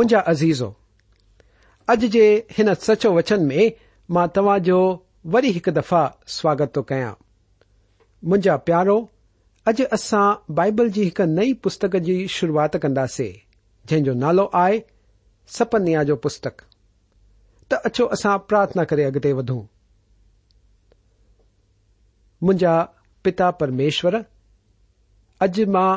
منجا 0.00 0.18
عزیز 0.30 0.62
ہوج 0.62 2.04
کے 2.12 2.26
ان 2.58 2.68
سچو 2.86 3.12
وچن 3.14 3.46
میں 3.48 3.66
تاجو 4.34 4.78
وی 5.32 5.48
ایک 5.54 5.68
دفع 5.76 6.04
سواگت 6.38 6.72
تو 6.74 6.82
كیا 6.90 7.12
مجا 8.30 8.56
پیارو 8.68 8.96
اج 9.70 9.82
اصا 9.98 10.22
بائبل 10.58 10.88
جی 10.96 11.08
نئی 11.38 11.52
پستق 11.64 11.96
جی 12.06 12.16
شروعات 12.36 12.74
كندے 12.82 13.28
جنو 13.90 14.12
نالو 14.22 14.46
آئی 14.64 14.80
سپنیا 15.58 16.02
جو 16.08 16.16
پستق 16.24 16.54
تو 17.68 17.76
اچھوس 17.86 18.26
پارتھنا 18.50 18.84
كی 18.90 19.04
اگتے 19.04 19.32
ودوں 19.38 19.62
پتا 23.24 23.50
پرمیشر 23.60 24.14
اج 25.44 25.60
ماں 25.74 25.90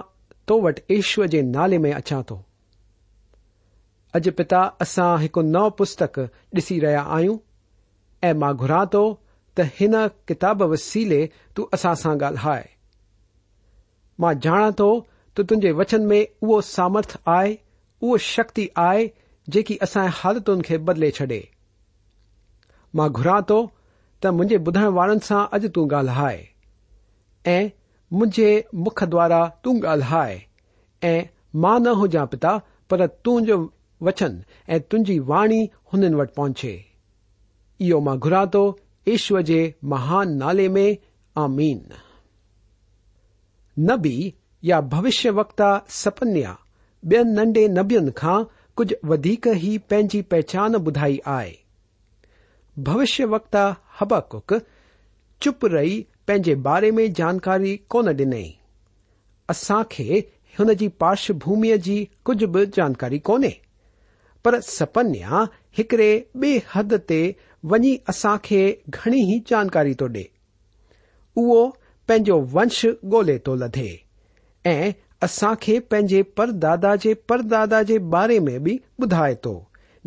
تو 0.47 0.61
وٹ 0.63 0.79
ایشور 0.93 1.25
كے 1.31 1.41
نالے 1.55 1.77
میں 1.83 1.91
اچھا 1.99 2.21
تو 2.27 2.41
اج 4.17 4.27
پا 4.37 4.61
اصا 4.83 5.05
ایک 5.21 5.37
نو 5.53 5.69
پستک 5.77 6.13
ڈسی 6.55 6.75
رہا 6.81 7.03
آئیں 7.15 7.35
اُراں 8.27 8.83
تو 8.93 9.03
تین 9.57 9.93
کتاب 10.27 10.61
وسیلے 10.71 11.21
تساسا 11.55 12.11
گالہ 12.21 12.57
جانا 14.41 14.69
تو 14.79 14.89
تے 15.33 15.71
وچن 15.79 16.07
میں 16.07 16.21
او 16.43 16.59
سامرتھ 16.75 17.15
آ 17.37 17.39
شکتی 18.33 18.65
آئے 18.87 19.03
اصا 19.83 20.05
حالتن 20.19 20.61
کے 20.67 20.77
بدلے 20.87 21.09
چھڈے 21.17 21.41
ماں 22.97 23.07
گراں 23.17 23.41
تو 23.49 23.57
مجھے 24.39 24.57
بدھن 24.67 24.87
والن 24.97 25.19
سا 25.27 25.37
اج 25.55 25.65
تالہ 25.75 26.27
مجھے 28.19 28.49
مکھ 28.83 29.03
دوارا 29.11 29.43
تالہ 29.63 30.05
ہے 30.11 30.39
ا 31.03 31.79
ہوجا 32.01 32.25
پتا 32.31 32.57
پر 32.89 33.05
تون 33.23 33.45
جو 33.45 33.55
وچن 34.05 34.33
تن 34.89 35.03
وا 35.29 35.41
ونچے 36.41 36.73
ایوا 37.81 38.15
گرا 38.23 38.43
تو 38.53 38.63
ایشو 39.09 39.35
کے 39.47 39.61
مہان 39.91 40.37
نالے 40.39 40.67
میں 40.75 40.89
آمین 41.45 41.79
نبی 43.91 44.17
یا 44.69 44.79
بوشیہ 44.91 45.31
وکتا 45.39 45.69
سپنیا 46.03 46.53
بی 47.09 47.17
نڈے 47.35 47.67
نبیوں 47.77 48.03
کا 48.21 48.35
کچھ 48.77 48.93
ود 49.09 49.25
ہی 49.63 49.77
پہچان 50.31 50.71
بدھائی 50.85 51.17
آئے 51.37 51.53
بوشیہ 52.85 53.25
وکت 53.33 53.55
ہباک 54.01 54.53
چپ 55.41 55.65
رہ 55.75 55.87
پین 56.27 56.43
بارے 56.67 56.91
میں 56.97 57.07
جانکاری 57.15 57.75
کون 57.91 58.11
ڈن 58.17 58.33
اصا 59.53 59.81
ہو 59.99 60.63
پارشبمی 60.97 61.77
کی 61.85 62.03
کچھ 62.27 62.43
بھی 62.53 62.65
جانکاری 62.75 63.19
کونیں 63.27 63.51
पर 64.45 64.59
सपन्या 64.61 65.43
हिकड़े 65.77 66.11
बे 66.37 66.57
हद 66.73 66.93
ते 67.09 67.19
वञी 67.71 67.93
असां 68.09 68.37
खे 68.45 68.61
घणी 68.97 69.19
ई 69.35 69.39
जानकारी 69.49 69.93
थो 70.01 70.07
ॾे 70.19 70.23
उहो 71.43 71.59
पंहिंजो 72.07 72.39
वंश 72.55 72.85
ॻोल्हे 72.85 73.37
थो 73.47 73.55
लधे 73.63 73.89
ऐं 74.71 74.91
असां 75.27 75.53
खे 75.61 75.77
पंहिंजे 75.91 76.21
परदादा 76.39 76.95
जे 77.05 77.13
परदादा 77.29 77.81
जे 77.91 77.97
बारे 78.15 78.39
में 78.47 78.57
बि 78.63 78.77
ॿुधाए 79.01 79.35
थो 79.45 79.53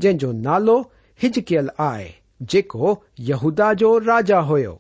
जंहिं 0.01 0.19
जो 0.25 0.33
नालो 0.47 0.77
हिजकियल 1.23 1.71
आहे 1.89 2.11
जेको 2.53 2.95
यहूदा 3.29 3.73
जो 3.83 3.97
राजा 4.09 4.39
हुयो 4.51 4.75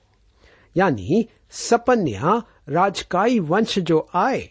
यानी 0.76 1.26
सपन्या 1.62 2.36
राजकाई 2.78 3.38
वंश 3.52 3.78
जो 3.90 4.06
आहे 4.24 4.44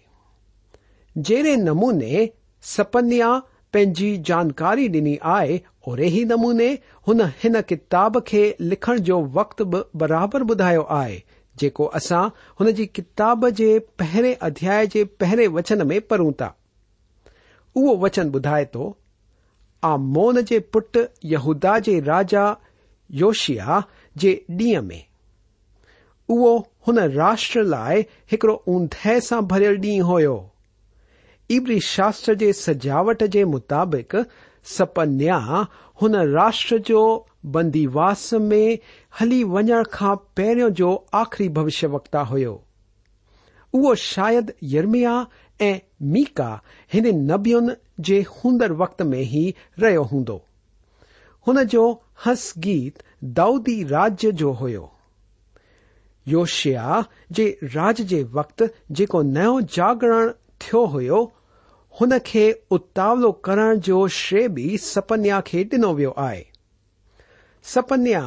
जहिड़े 1.28 1.56
नमूने 1.68 2.30
सपन्या 2.76 3.32
पंहिंजी 3.76 4.10
जानकारी 4.28 4.88
डि॒नी 4.90 5.16
आहे 5.36 5.56
अेही 6.04 6.24
नमूने 6.26 6.68
हुन 7.08 7.22
हिन 7.42 7.60
किताब 7.72 8.20
खे 8.28 8.44
लिखण 8.74 9.00
जो 9.10 9.18
वक़्त 9.38 9.62
बि 9.74 9.82
बराबरि 10.04 10.46
ॿुधायो 10.52 10.84
आहे 10.98 11.18
जेको 11.64 11.86
असां 12.00 12.22
हुन 12.62 12.72
जी 12.78 12.86
किताब 13.00 13.48
जे 13.62 13.68
पहिरें 14.04 14.36
अध्याय 14.50 14.88
जे 14.96 15.04
पहिरें 15.24 15.48
वचन 15.58 15.86
में 15.88 16.00
पढ़ूं 16.14 16.32
था 16.42 16.48
उहो 17.82 17.96
वचन 18.06 18.32
ॿुधाए 18.40 18.66
थो 18.78 18.88
आ 19.84 19.96
मौन 20.16 20.42
जे 20.54 20.60
पुट 20.78 21.04
यहूदा 21.36 21.78
जे 21.90 22.00
राजा 22.10 22.46
योशिया 23.26 23.84
जे 24.24 24.34
ॾींहं 24.62 24.88
में 24.92 25.02
उहो 26.38 26.56
हुन 26.88 27.00
राष्ट्र 27.22 27.64
लाइ 27.78 28.06
हिकड़ो 28.32 28.62
ऊंदहि 28.78 29.20
सां 29.32 29.42
भरियल 29.54 29.82
ॾींहुं 29.92 30.10
हुयो 30.14 30.38
ابری 31.54 31.78
شاستر 31.86 32.34
کی 32.40 32.52
سجاوٹ 32.58 33.22
کے 33.34 33.44
مطابق 33.46 34.16
سپنیا 34.78 35.40
ان 36.02 36.12
راشٹر 36.34 36.78
جو 36.86 37.02
بندیواس 37.54 38.26
میں 38.42 38.68
ہلی 39.20 39.42
وجہ 39.52 39.82
کا 39.92 40.12
پہر 40.36 40.58
جو 40.78 40.90
آخری 41.20 41.48
بوشیہ 41.58 41.88
وقت 41.92 42.16
ہوا 42.30 44.30
یرمی 44.74 45.04
میکا 46.14 46.52
انبیون 46.94 47.70
کے 48.08 48.18
ہوں 48.44 48.56
وقت 48.78 49.02
میں 49.12 49.24
ہی 49.34 49.46
رہس 49.82 52.46
گیت 52.64 52.96
داؤدی 53.38 53.78
راج 53.90 54.22
جو 54.40 54.50
ہوشیاہ 54.62 57.02
راج 57.76 57.98
کے 58.10 58.20
وقت 58.32 58.60
جو 59.00 59.06
نو 59.24 59.54
جاگر 59.76 60.12
ہو 60.74 61.26
ان 62.02 62.12
اتاولو 62.14 63.32
کر 63.48 63.60
سپنیا 64.84 65.40
کے 65.46 65.64
ڈنو 65.72 65.92
و 66.06 66.24
سپنیا 67.74 68.24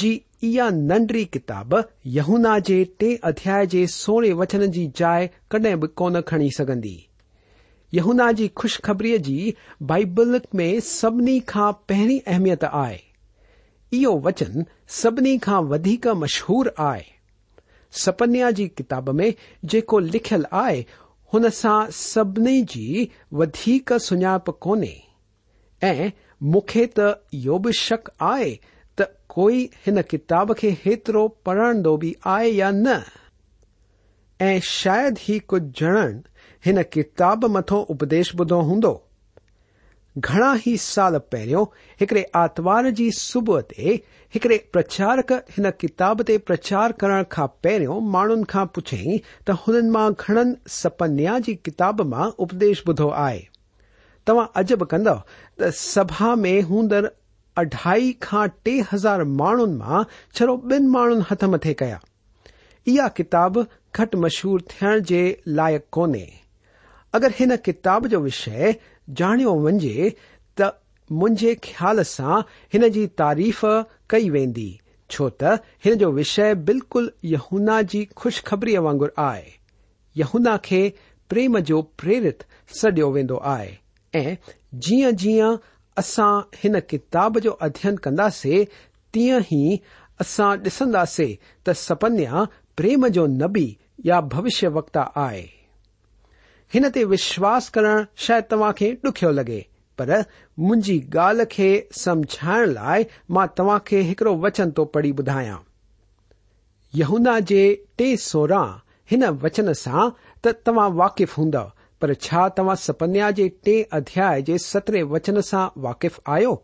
کی 0.00 0.18
اعہ 0.42 0.68
ننڈری 0.76 1.24
کتاب 1.34 1.74
یمنا 2.16 2.56
کے 2.66 2.82
ٹین 2.98 3.16
ادیا 3.28 3.86
سونے 3.92 4.32
وچن 4.40 4.70
کی 4.72 4.86
جائ 5.00 5.18
كڈ 5.50 5.66
کون 6.00 6.16
كھى 6.26 6.48
كی 6.82 6.96
ینا 7.98 8.28
خوشخبری 8.60 9.16
جائبل 9.24 10.36
میں 10.60 10.70
سبھی 10.86 11.38
كا 11.52 11.70
پہری 11.86 12.18
اہمیت 12.26 12.64
آ 12.72 12.84
یہ 13.92 14.06
وچن 14.24 14.60
سی 15.00 15.38
وشہر 16.22 16.68
آئے 16.90 17.02
سپنیا 18.04 18.50
کتاب 18.76 19.14
میں 19.14 19.30
جو 19.72 19.98
لل 20.00 20.44
آ 20.50 20.68
سبی 21.92 23.04
ودی 23.38 23.78
سونے 24.00 24.94
تو 26.94 27.56
بھی 27.58 27.72
شک 27.78 28.08
آئے 28.28 28.54
ت 28.96 29.02
کوئی 29.34 29.66
ان 29.86 30.00
کتاب 30.10 30.50
کے 30.60 30.70
ایترو 30.84 31.26
پڑھ 31.44 31.60
دو 31.84 31.96
بھی 32.02 32.12
آئے 32.34 32.48
یا 32.50 32.70
نا 32.74 32.98
ہی 35.28 35.38
کچھ 35.46 35.62
جرن 35.80 36.20
ان 36.70 36.82
کتاب 36.90 37.44
متو 37.52 37.84
اپ 37.88 38.02
بدھو 38.38 38.60
ہوں 38.68 38.80
گڑا 40.28 40.52
ہی 40.66 40.76
سال 40.80 41.18
پہرو 41.30 41.62
ایکڑے 42.00 42.22
آرتوار 42.40 42.84
کی 42.86 42.90
جی 42.96 43.08
صبح 43.18 43.60
تڑے 44.40 44.56
پرچارک 44.72 45.32
ان 45.32 45.64
کتاب 45.78 46.20
تچار 46.48 46.90
کرنے 47.00 47.22
کا 47.28 47.46
پہرو 47.62 47.98
ماحوں 48.12 48.36
کا 48.48 48.64
پوچھیں 48.74 49.18
تو 49.46 49.52
ان 49.76 49.92
گھن 50.18 50.52
سیا 50.70 50.98
کی 51.08 51.52
جی 51.52 51.54
کتاب 51.70 52.00
ما 52.10 52.26
اپدیش 52.26 52.82
بدھو 52.86 53.08
آئے 53.26 53.40
تم 54.26 54.38
اجب 54.62 54.86
کندو 54.90 55.14
ت 55.58 55.74
سبا 55.78 56.34
میں 56.44 56.60
ہوں 56.68 56.88
اڑائی 57.00 58.12
خا 58.26 58.44
ٹار 58.64 59.20
ماحوں 59.40 59.66
میں 59.74 60.02
چڑو 60.38 60.56
بن 60.68 60.90
مان 60.92 61.20
ہت 61.30 61.44
مت 61.52 61.66
کیا 61.78 63.08
کتاب 63.16 63.58
گٹ 63.98 64.14
مشہور 64.22 64.60
تھے 64.68 65.22
لائق 65.56 65.88
کونے 65.96 66.24
اگر 67.16 67.30
ان 67.40 67.50
کتاب 67.64 68.06
کا 68.12 68.18
وشے 68.18 68.70
ॼाणियो 69.12 69.54
वञे 69.64 70.08
त 70.60 70.68
मुंहिंजे 71.12 71.54
ख़्याल 71.64 72.02
सां 72.10 72.40
हिन 72.74 72.88
जी 72.92 73.06
तारीफ़ 73.20 73.64
कई 74.10 74.28
वेंदी 74.36 74.68
छो 75.10 75.28
त 75.40 75.52
हिन 75.84 75.94
जो 76.02 76.10
विषय 76.18 76.54
बिल्कुल 76.68 77.10
यहूना 77.32 77.80
जी 77.94 78.04
खु़शख़बरीअ 78.18 78.80
वांगुर 78.86 79.12
आहे 79.26 79.44
यहूना 80.16 80.56
खे 80.64 80.80
प्रेम 81.30 81.58
जो 81.70 81.80
प्रेरित 82.00 82.44
सडि॒यो 82.80 83.10
वेंदो 83.14 83.36
आहे 83.54 83.76
ऐं 84.22 84.36
जीअं 84.86 85.10
जीअं 85.24 85.56
असां 86.02 86.32
हिन 86.62 86.78
किताब 86.90 87.38
जो 87.46 87.50
अध्ययन 87.68 87.96
कंदासीं 88.06 88.64
तीअं 89.14 89.42
ई 89.52 89.80
असां 90.24 90.48
ॾिसंदासीं 90.70 91.34
त 91.66 91.72
सपन्या 91.86 92.44
प्रेम 92.76 93.06
जो 93.18 93.26
नबी 93.42 93.66
या 94.06 94.20
भविष्य 94.36 94.68
वक्ता 94.80 95.04
आहे 95.24 95.44
हिन 96.72 96.88
ते 96.90 97.02
विश्वास 97.04 97.68
करणु 97.76 98.04
शायदि 98.24 98.46
तव्हां 98.50 98.72
खे 98.78 98.90
ॾुखियो 99.04 99.30
लॻे 99.38 99.60
पर 99.98 100.10
मुंहिंजी 100.58 100.96
ॻाल्हि 101.16 101.44
खे 101.50 101.68
समझाइण 101.98 102.68
लाइ 102.72 103.04
मां 103.36 103.46
तव्हां 103.58 103.78
खे 103.86 104.00
हिकड़ो 104.10 104.34
वचन 104.46 104.70
थो 104.78 104.84
पढ़ी 104.96 105.10
ॿुधायां 105.20 105.58
यहूदा 107.00 107.38
जे 107.50 107.62
टे 107.98 108.16
सोरहं 108.28 108.72
हिन 109.10 109.24
वचन 109.44 109.72
सां 109.84 110.08
त 110.44 110.54
तव्हां 110.66 110.88
वाक़िफ़ 111.00 111.34
हूंदव 111.38 111.70
पर 112.00 112.14
छा 112.26 112.48
तव्हां 112.58 112.76
सपन्या 112.86 113.30
जे 113.38 113.48
टे 113.64 113.80
अध्याय 113.98 114.42
जे 114.48 114.58
सतरहें 114.66 115.02
वचन 115.14 115.40
सां 115.50 115.66
वाक़िफ़ 115.86 116.18
आहियो 116.36 116.54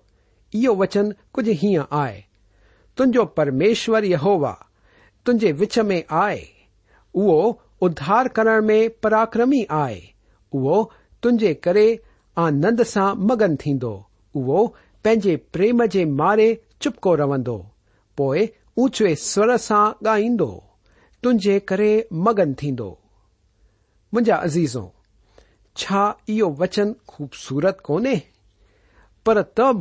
इहो 0.60 0.74
वचन 0.82 1.12
कुझु 1.34 1.52
हीअं 1.62 1.84
आहे 2.00 2.20
तुंहिंजो 2.96 3.24
परमेश्वर 3.40 4.04
यहोवा 4.04 4.52
तुंहिंजे 5.26 5.52
विच 5.62 5.78
में 5.90 6.02
आहे 6.22 6.42
उहो 7.14 7.36
ادھار 7.86 8.26
کرن 8.34 8.66
میں 8.66 8.76
پریاکرمی 9.02 9.62
آئے 9.82 10.00
تمے 11.22 11.52
کرند 11.66 12.80
سے 12.88 13.00
مگن 13.28 13.54
اجے 15.12 15.36
پریم 15.52 15.80
کے 15.92 16.04
مارے 16.20 16.54
چپکو 16.84 17.16
رو 17.16 17.26
اونچے 18.20 19.14
سور 19.20 19.56
سے 19.68 19.82
گائی 20.04 20.28
تر 21.70 21.84
مگن 22.26 22.50
مجھا 24.16 24.36
عزیزوںچن 24.44 26.88
خوبصورت 27.06 27.82
کون 27.82 28.06
پر 29.24 29.42
تب 29.54 29.76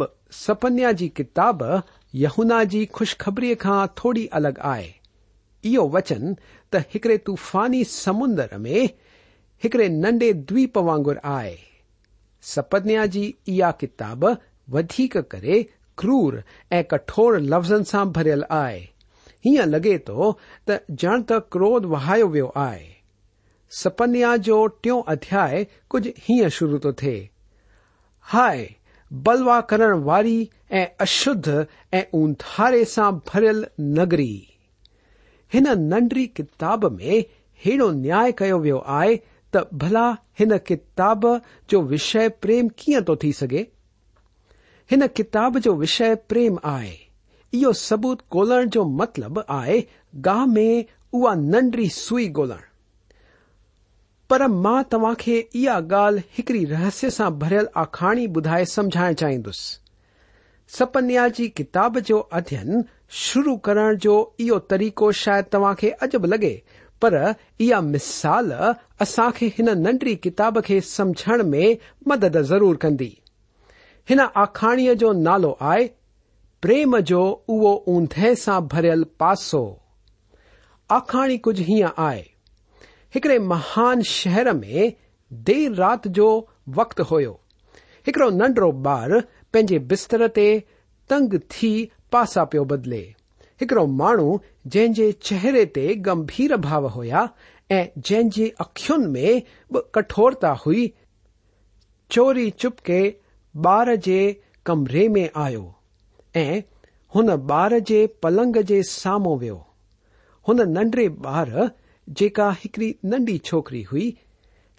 سپنیا 0.46 0.92
کی 1.00 1.08
کتاب 1.20 1.58
یہناہ 2.24 2.64
کی 2.72 2.86
خوشخبری 2.94 3.54
کا 3.64 3.86
تھوڑی 3.96 4.26
الگ 4.40 4.56
آئے 4.74 4.88
وچن 5.92 6.34
تکڑے 6.72 7.18
طوفانی 7.26 7.84
سمندر 7.90 8.58
میں 8.64 8.86
ایکڑے 9.64 9.88
ننڈے 9.88 10.32
دیپ 10.50 10.78
واگر 10.88 11.16
آئے 11.38 11.56
سپنیا 12.56 13.06
کی 13.14 13.32
اع 13.62 13.70
کتاب 13.80 14.24
ویک 14.74 15.18
کرے 15.30 15.62
کرور 16.02 16.34
اٹھوڑ 16.94 17.40
لفظ 17.40 17.72
برل 18.16 18.44
آئے 18.64 18.80
ہوں 19.46 19.66
لگے 19.70 19.98
تو 20.08 20.32
جڑت 21.00 21.32
کورو 21.52 21.70
وہا 21.90 22.16
وی 22.32 22.42
سپنیا 23.84 24.36
جو 24.44 24.66
ٹھیک 24.82 25.10
ادیا 25.14 25.48
کھج 25.90 26.10
ہی 26.30 26.40
شروع 26.60 26.78
تو 26.84 26.92
تے 27.02 27.18
ہائے 28.34 28.68
بلوا 29.26 29.60
کرن 29.70 30.04
واری 30.04 30.44
اشارے 31.00 32.84
سا 32.96 33.10
برل 33.10 33.64
نگری 33.98 34.30
ان 35.56 35.64
ننڈری 35.90 36.26
کتاب 36.38 36.84
میں 36.94 37.20
ایڑو 37.68 37.90
نیا 37.92 38.22
ویو 38.62 38.78
آئے 38.98 39.16
تلا 39.52 40.10
ہن 40.40 40.52
کتاب 40.66 41.26
جو 41.70 41.82
وشی 41.92 42.28
پریم 42.42 42.68
کیاں 42.82 43.02
تو 43.08 43.14
سگے 43.40 43.64
ان 44.94 45.08
کتاب 45.14 45.58
جو 45.64 45.76
وشی 45.78 46.14
پریم 46.28 46.56
آئے 46.74 46.96
سبوت 47.76 48.22
گولن 48.34 48.68
مطلب 48.98 49.40
آئے 49.48 49.82
گاہ 50.26 50.46
میں 50.54 50.82
او 51.16 51.34
نڈی 51.40 51.88
سوئی 51.94 52.30
گولن 52.36 52.68
پر 54.30 54.46
ماں 54.64 54.82
توا 54.90 55.14
گال 55.92 56.18
ایکڑی 56.38 56.66
رہسیہ 56.72 57.10
سے 57.18 57.30
بھر 57.44 57.58
آخری 57.84 58.28
بدھائے 58.36 58.66
سمجھنا 58.76 59.12
چاہیس 59.22 59.62
سپنیا 60.78 61.28
کی 61.36 61.48
کتاب 61.60 61.98
جو 62.08 62.24
ادھین 62.40 62.82
शुरू 63.18 63.56
करण 63.66 63.96
जो 63.98 64.16
इहो 64.42 64.58
तरीक़ो 64.74 65.12
शायदि 65.20 65.50
तव्हां 65.54 65.74
खे 65.76 65.90
अजब 66.06 66.22
बि 66.22 66.28
लॻे 66.36 66.54
पर 67.02 67.14
इहा 67.62 67.80
मिसाल 67.82 68.52
असां 69.02 69.30
खे 69.38 69.46
हिन 69.58 69.70
नंढी 69.80 70.16
किताब 70.26 70.60
खे 70.68 70.80
समझण 70.90 71.44
में 71.52 71.78
मदद 72.08 72.42
ज़रूर 72.52 72.76
कंदी 72.86 73.12
हिन 74.10 74.20
आखाणीअ 74.20 74.94
जो 75.04 75.12
नालो 75.26 75.58
आहे 75.62 75.86
प्रेम 76.62 76.98
जो 77.12 77.22
उहो 77.50 77.74
ऊंदहि 77.96 78.36
सां 78.46 78.60
भरियल 78.72 79.04
पासो 79.20 79.64
आखाणी 80.92 81.38
कुझ 81.46 81.60
हीअं 81.60 81.90
आहे 82.08 82.22
हिकड़े 83.14 83.38
महान 83.40 84.02
शहर 84.16 84.54
में 84.54 84.94
देर 85.50 85.74
रात 85.76 86.08
जो 86.20 86.30
वक़्तु 86.78 87.04
हुयो 87.12 87.40
हिकड़ो 88.08 88.30
नंढड़ो 88.42 88.72
ॿार 88.90 89.20
पंहिंजे 89.20 89.80
बिस्तर 89.94 90.28
ते 90.28 90.48
तंग 91.10 91.40
थी 91.52 91.74
پاسا 92.12 92.44
پی 92.52 92.60
بدلے 92.70 93.02
ایک 93.62 93.74
مو 93.98 94.12
جی 94.74 95.12
چہرے 95.28 95.64
تمبھیر 96.06 96.56
بھاؤ 96.62 96.88
ہوا 96.96 97.26
جن 98.08 98.30
اخیون 98.64 99.12
میں 99.14 99.34
بٹورتا 99.74 100.52
ہوئی 100.66 100.88
چوری 102.14 102.50
چپکے 102.62 103.02
بار 103.64 103.88
جمرے 104.04 105.08
میں 105.16 105.28
آ 105.44 105.48
پلگ 108.22 108.58
کے 108.68 108.82
سامو 108.90 109.36
ون 110.48 110.60
ننڈے 110.74 111.08
بار 111.26 111.48
جکاڑی 112.20 112.92
ننڈی 113.10 113.38
چوکری 113.50 113.82
ہوئی 113.92 114.12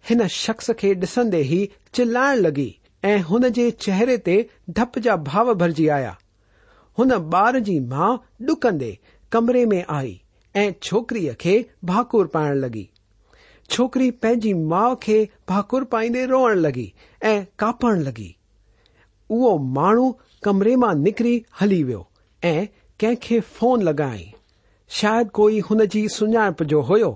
اس 0.08 0.32
شخص 0.32 0.70
کے 0.78 0.92
ڈسندے 1.00 1.42
ہی 1.52 1.64
چلائ 1.96 2.34
لگی 2.36 2.70
اُن 3.12 3.52
کے 3.54 3.70
چہرے 3.84 4.16
تپ 4.74 4.98
جا 5.04 5.14
بھاؤ 5.26 5.54
برجی 5.60 5.88
آیا 5.90 6.12
हुन 7.00 7.12
ॿार 7.12 7.58
जी 7.66 7.78
माउ 7.88 8.16
डुकंदे 8.46 8.90
कमरे 9.32 9.64
में 9.66 9.84
आई 9.90 10.10
ऐं 10.56 10.72
छोकरीअ 10.82 11.32
खे 11.40 11.52
भाकुर 11.90 12.26
पाइण 12.34 12.54
लॻी 12.64 12.82
छोकरी 13.70 14.10
पंहिंजी 14.24 14.52
माउ 14.72 14.96
खे 15.02 15.16
भाकुर 15.48 15.84
पाईंदे 15.94 16.24
रोअण 16.32 16.58
लॻी 16.58 16.84
ऐं 17.30 17.32
कापण 17.58 18.00
लॻी 18.06 18.26
उहो 19.36 19.56
माण्हू 19.78 20.10
कमरे 20.44 20.74
मां 20.82 20.94
निकिरी 21.02 21.32
हली 21.60 21.82
वियो 21.90 22.02
ऐं 22.50 22.66
कंहिंखे 23.00 23.40
फोन 23.54 23.82
लॻाई 23.88 24.26
शायदि 25.00 25.30
कोई 25.40 25.60
हुन 25.70 25.84
जी 25.94 26.06
सुञाणप 26.16 26.62
जो 26.72 26.80
हुयो 26.90 27.10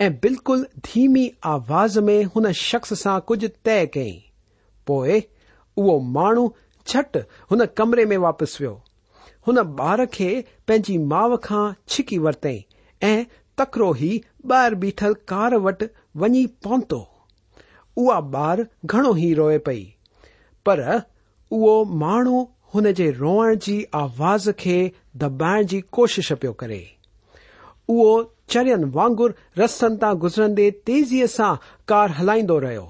ऐं 0.00 0.12
बिल्कुल 0.22 0.66
धीमी 0.92 1.30
आवाज़ 1.54 1.98
में 2.08 2.22
हुन 2.34 2.50
शख़्स 2.64 2.98
सां 3.02 3.18
कुझु 3.28 3.48
तय 3.70 3.86
कई 3.94 4.12
पोए 4.86 5.22
उहो 5.78 5.98
माण्हू 6.18 6.52
झट 6.88 7.16
हुन 7.50 7.66
कमरे 7.76 8.04
में 8.06 8.16
वापसि 8.26 8.64
वियो 8.64 8.76
हुन 9.46 9.58
ॿार 9.80 10.04
खे 10.14 10.28
पंहिंजी 10.68 10.96
माउ 11.12 11.36
खां 11.44 11.64
छिकी 11.88 12.16
वरितईं 12.22 13.06
ऐं 13.08 13.24
तकड़ो 13.60 13.90
ई 13.94 14.10
ॿाहिरि 14.52 14.76
बीठल 14.84 15.14
कार 15.32 15.54
वटि 15.66 15.86
वञी 16.22 16.46
पहुतो 16.66 16.98
उहा 18.04 18.16
ॿार 18.32 18.62
घणो 18.86 19.14
ई 19.16 19.32
रोए 19.40 19.58
पई 19.68 19.82
पर 20.68 20.82
उहो 20.96 21.74
माण्हू 22.02 22.40
हुन 22.74 22.90
जे 23.02 23.10
रोअण 23.20 23.54
जी 23.66 23.76
आवाज़ 24.00 24.50
खे 24.62 24.76
दॿाइण 25.24 25.66
जी 25.74 25.80
कोशिश 25.98 26.32
पियो 26.44 26.52
करे 26.62 26.80
उहो 27.94 28.14
चरियनि 28.54 28.90
वांगुर 28.98 29.34
रस्तनि 29.60 29.96
तां 30.02 30.14
गुज़रंदे 30.24 30.70
तेज़ीअ 30.90 31.26
सां 31.36 31.52
कार 31.92 32.10
हलाईंदो 32.18 32.58
रहियो 32.66 32.86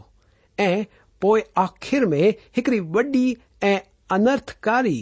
ऐं 0.69 0.85
पोए 1.27 1.45
आख़िर 1.67 2.07
में 2.15 2.25
हिकड़ी 2.57 2.81
वॾी 2.97 3.23
ऐं 3.73 3.79
انرتھ 4.15 4.51
کاری 4.63 4.99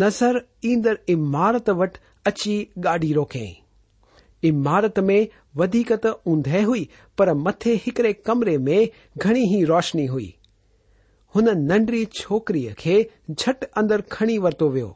نزر 0.00 0.34
اید 0.66 0.86
عمارت 1.08 1.68
وٹ 1.78 1.92
اچی 2.28 2.56
گاڑی 2.84 3.10
روک 3.14 3.34
امارت 4.48 4.96
میں 5.08 5.20
ویک 5.58 5.90
تندہ 6.02 6.60
ہوئی 6.64 6.84
پر 7.16 7.26
مت 7.34 7.62
ایکڑے 7.66 8.12
کمرے 8.24 8.56
میں 8.68 8.80
گنی 9.24 9.42
ہی 9.54 9.60
روشنی 9.66 10.06
ہوئی 10.08 10.30
ہووکری 11.36 12.62
کے 12.82 12.96
جھٹ 13.36 13.58
ادر 13.80 14.00
کنی 14.18 14.38
ورتو 14.44 14.68
گو 14.76 14.90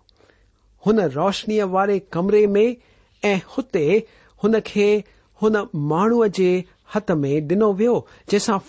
ان 0.90 0.96
روشنی 1.14 1.56
والے 1.76 1.96
کمرے 2.16 2.42
میں 2.56 2.66
ان 3.24 3.34
ما 5.88 6.02
ہت 6.96 7.08
میں 7.20 7.36
ڈنو 7.48 7.70
و 7.72 7.74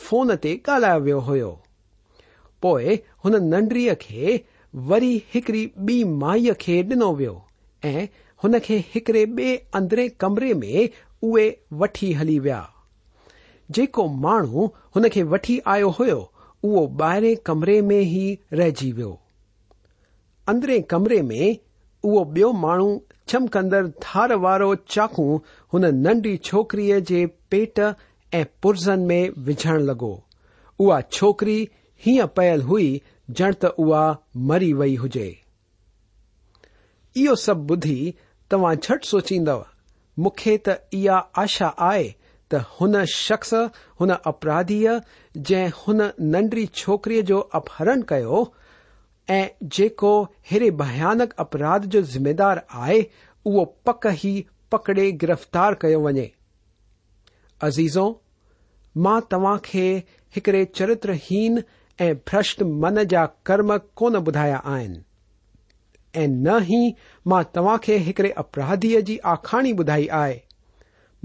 فون 0.04 0.30
تی 0.42 0.54
گالا 0.68 0.92
وی 1.06 1.12
ہوئی 1.28 1.42
ہونڈی 3.24 3.84
کے 4.08 4.28
वरी 4.75 5.15
हिकड़ी 5.34 5.65
ॿी 5.89 6.03
माईअ 6.20 6.53
खे 6.62 6.82
ॾिनो 6.84 7.12
वियो 7.15 7.34
ऐं 7.86 8.06
हुन 8.44 8.58
खे 8.68 8.77
हिकड़े 8.94 9.25
ॿिए 9.25 9.56
अंदरें 9.75 10.10
कमरे 10.20 10.53
में 10.62 10.89
उहे 11.24 11.46
वठी 11.82 12.12
हली 12.20 12.38
विया 12.46 12.62
जेको 13.77 14.08
माण्हू 14.24 14.65
हुन 14.96 15.08
खे 15.13 15.24
वठी 15.34 15.60
आयो 15.74 15.89
हुयो 16.00 16.18
उहो 16.63 16.86
ॿाहिरें 17.01 17.36
कमरे 17.46 17.82
में 17.89 18.00
ई 18.01 18.38
रहिजी 18.53 18.92
वियो 18.92 19.20
अंदरें 20.50 20.82
कमरे 20.94 21.22
में 21.30 21.58
उहो 22.03 22.24
ॿियो 22.34 22.51
माण्हू 22.65 23.00
चमकंदड़ 23.30 23.88
थार 24.06 24.34
वारो 24.46 24.74
चाकू 24.96 25.25
हुन 25.74 25.86
नंढी 26.01 26.36
छोकरीअ 26.50 27.00
जे 27.12 27.25
पेट 27.51 27.80
ऐं 27.89 28.46
पुर्ज़नि 28.63 29.06
में 29.06 29.44
विझण 29.51 29.80
लॻो 29.92 30.12
उहा 30.80 31.00
छोकरी 31.12 31.58
हीअं 32.06 32.27
पयल 32.36 32.62
हुई 32.72 33.01
ॼण 33.32 33.53
त 33.62 33.65
उहा 33.80 34.03
मरी 34.50 34.72
वई 34.80 34.96
हुजे 35.03 35.27
इहो 37.22 37.36
सभु 37.44 37.74
ॿुधी 37.75 37.96
तव्हां 38.51 38.74
झटि 38.75 39.08
सोचींदव 39.08 39.63
मूंखे 40.24 40.56
त 40.68 40.75
इहा 41.00 41.18
आशा 41.42 41.68
आहे 41.89 42.08
त 42.51 42.60
हुन 42.80 43.03
शख़्स 43.13 43.53
हुन 44.00 44.12
अपराधीअ 44.15 44.98
जंहिं 45.38 45.70
हुन 45.77 46.01
नंढड़ी 46.34 46.65
छोकिरीअ 46.80 47.22
जो 47.30 47.39
अपहरण 47.60 48.01
कयो 48.10 48.42
ऐं 49.36 49.46
जेको 49.77 50.12
हेड़े 50.50 50.70
भयानक 50.84 51.34
अपराध 51.44 51.86
जो 51.96 52.01
ज़िमेदार 52.15 52.62
आहे 52.70 53.01
उहो 53.46 53.63
पक 53.86 54.08
ई 54.25 54.34
पकड़े 54.72 55.12
गिरफ़्तार 55.24 55.74
कयो 55.86 56.00
वञे 56.08 56.32
अज़ीज़ो 57.70 58.06
मां 59.06 59.20
तव्हां 59.32 59.58
खे 59.68 59.86
हिकड़े 60.36 60.65
चरित्रहीन 60.75 61.62
بشٹ 62.02 62.62
من 62.84 62.96
جا 63.10 63.26
کرم 63.46 63.72
کو 64.00 64.10
بدھایا 64.26 64.60
نہ 66.28 66.58
ہی 66.70 66.78
میں 67.32 67.60
ایک 67.96 68.20
اپراھی 68.36 68.98
آخری 69.34 69.66
جی 69.68 69.74
بدھائی 69.78 70.08
ہے 70.12 70.38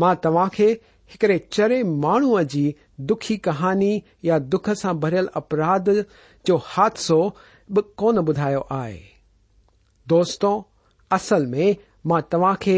ماں 0.03 0.15
تا 0.23 0.29
ایک 0.63 1.51
چرے 1.51 1.83
ماحو 2.03 2.37
کی 2.39 2.45
جی 2.53 2.71
دکھی 3.09 3.37
کہانی 3.47 3.99
یا 4.29 4.39
دکھ 4.53 4.71
سے 4.83 4.93
برل 5.03 5.27
اپراھ 5.41 5.89
جو 6.47 6.57
حادثہ 6.77 7.15
کو 7.79 7.83
کون 8.05 8.21
بدھا 8.25 8.51
ہے 8.51 8.97
دوستوں 10.11 10.61
اصل 11.19 11.47
میں 11.55 11.73
تاخ 12.33 12.69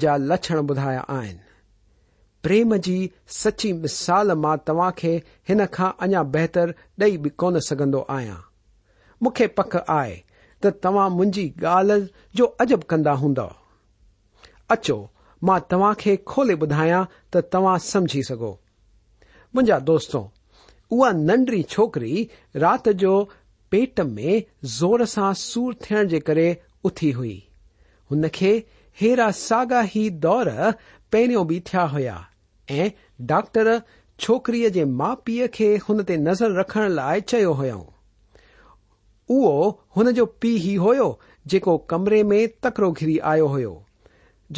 جا 0.00 0.16
لچھن 0.16 0.60
بدھایا 0.66 1.02
प्रेम 2.42 2.74
जी 2.84 2.94
सची 3.42 3.72
मिसाल 3.80 4.30
मां 4.42 4.56
तव्हां 4.68 4.90
खे 4.98 5.10
हिन 5.48 5.60
खां 5.74 5.88
अञा 6.06 6.22
बहितर 6.36 6.70
ॾेई 7.02 7.16
बि 7.24 7.30
कोन 7.42 7.58
सघंदो 7.68 8.00
आहियां 8.14 8.36
मूंखे 9.22 9.46
पक 9.60 9.74
आहे 9.76 10.14
त 10.62 10.70
तव्हां 10.84 11.08
मुंहिंजी 11.16 11.44
ॻाल्हि 11.76 12.06
जो 12.40 12.44
अजब 12.64 12.82
कंदा 12.92 13.12
हूंदो 13.24 13.46
अचो 14.76 14.96
मां 15.48 15.58
तव्हां 15.70 15.92
खे 16.04 16.16
खोले 16.32 16.54
ॿुधायां 16.66 17.02
त 17.34 17.42
तव्हां 17.52 17.76
समझी 17.88 18.22
सघो 18.30 18.50
मुंहिंजा 19.54 19.78
दोस्तो 19.92 20.24
उहा 20.96 21.10
नंढड़ी 21.28 21.62
छोकिरी 21.74 22.14
रात 22.64 22.88
जो 23.04 23.12
पेट 23.70 24.00
में 24.14 24.42
ज़ोर 24.78 25.04
सां 25.16 25.32
सूर 25.42 25.74
थियण 25.86 26.08
जे 26.14 26.20
करे 26.30 26.46
उथी 26.90 27.10
हुई 27.20 27.36
हुन 28.10 28.28
खे 28.40 28.50
हेरा 29.00 29.30
साॻा 29.44 29.84
ई 29.96 30.08
दौर 30.26 30.50
पहिरियों 31.12 31.46
बि 31.46 31.60
थिया 31.68 31.82
हुया 31.94 32.16
ऐं 32.70 32.90
डॉक्टर 33.26 33.80
छोकिरीअ 34.20 34.68
जे 34.70 34.84
माउ 34.98 35.14
पीउ 35.26 35.46
खे 35.54 35.66
हुन 35.88 36.02
ते 36.10 36.16
नज़र 36.16 36.58
रखण 36.58 36.88
लाइ 36.94 37.20
चयो 37.32 37.52
हुयऊं 37.60 37.84
उहो 39.34 39.58
हुन 39.96 40.10
जो 40.18 40.26
पीउ 40.42 40.58
ई 40.70 40.74
हुयो 40.84 41.08
जेको 41.52 41.76
कमरे 41.92 42.22
में 42.32 42.46
तकड़ो 42.62 42.90
घिरी 42.92 43.16
आयो 43.32 43.46
होयो 43.54 43.72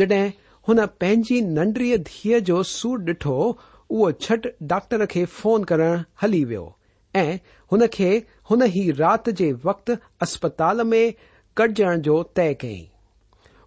जड॒हिं 0.00 0.30
हुन 0.68 0.84
पंहिंजी 1.00 1.40
नंढड़ीअ 1.56 1.98
धीअ 2.10 2.38
जो 2.50 2.62
सूर 2.76 3.00
डि॒ठो 3.06 3.36
उहो 3.48 4.10
छट 4.26 4.46
डॉक्टर 4.72 5.04
खे 5.14 5.24
फोन 5.38 5.64
करण 5.72 6.02
हली 6.22 6.44
वियो 6.52 6.64
ऐं 7.22 7.38
हुन 7.72 7.86
खे 7.98 8.10
हुन 8.50 8.62
ई 8.72 8.90
रात 9.00 9.30
जे 9.42 9.52
वक़्तु 9.66 9.96
अस्पताल 10.28 10.84
में 10.92 11.12
कटजण 11.56 12.00
जो 12.10 12.22
तय 12.36 12.54
कई 12.60 12.80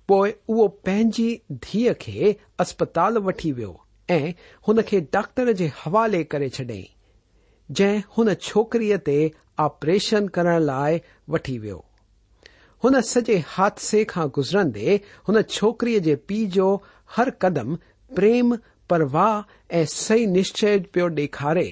पोइ 0.08 0.34
उहो 0.50 0.68
पंहिंजी 0.86 1.30
धीअ 1.66 1.94
खे 2.06 2.36
अस्पताल 2.66 3.18
वठी 3.30 3.52
वियो 3.60 3.82
ऐं 4.12 4.32
हुन 4.68 4.82
खे 4.88 5.00
डॉक्टर 5.14 5.52
जे 5.60 5.72
हवाले 5.84 6.24
करे 6.34 6.50
छॾियईं 6.50 7.74
जंहिं 7.80 8.02
हुन 8.18 8.34
छोकरीअ 8.48 8.98
ते 9.06 9.16
ऑपरेशन 9.64 10.28
करण 10.38 10.60
लाइ 10.66 11.00
वठी 11.36 11.58
वियो 11.64 11.78
हुन 12.84 13.00
सॼे 13.12 13.38
हादसे 13.54 14.04
खां 14.12 14.28
गुज़रंदे 14.38 15.00
हुन 15.28 15.42
छोकरीअ 15.56 16.02
जे 16.08 16.16
पीउ 16.32 16.50
जो 16.58 16.68
हर 17.16 17.30
कदम 17.46 17.76
प्रेम 18.16 18.56
परवाह 18.90 19.56
ऐं 19.78 19.86
सही 19.96 20.26
निश्चय 20.36 20.80
पियो 20.94 21.08
ॾेखारे 21.22 21.68